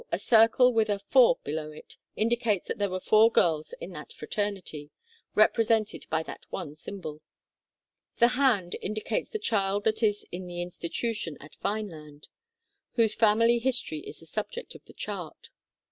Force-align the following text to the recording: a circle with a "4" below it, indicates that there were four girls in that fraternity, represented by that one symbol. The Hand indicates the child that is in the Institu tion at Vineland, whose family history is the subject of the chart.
a 0.11 0.17
circle 0.17 0.73
with 0.73 0.89
a 0.89 0.97
"4" 0.97 1.37
below 1.43 1.69
it, 1.71 1.95
indicates 2.15 2.67
that 2.67 2.79
there 2.79 2.89
were 2.89 2.99
four 2.99 3.31
girls 3.31 3.75
in 3.79 3.91
that 3.91 4.11
fraternity, 4.11 4.89
represented 5.35 6.07
by 6.09 6.23
that 6.23 6.43
one 6.49 6.73
symbol. 6.73 7.21
The 8.15 8.29
Hand 8.29 8.75
indicates 8.81 9.29
the 9.29 9.37
child 9.37 9.83
that 9.83 10.01
is 10.01 10.25
in 10.31 10.47
the 10.47 10.55
Institu 10.55 11.15
tion 11.15 11.37
at 11.39 11.55
Vineland, 11.61 12.29
whose 12.95 13.13
family 13.13 13.59
history 13.59 13.99
is 13.99 14.19
the 14.21 14.25
subject 14.25 14.73
of 14.73 14.85
the 14.85 14.93
chart. 14.93 15.51